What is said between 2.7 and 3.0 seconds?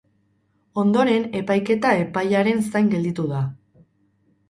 zain